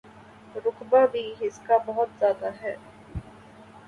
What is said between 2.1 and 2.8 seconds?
زیادہ ہے۔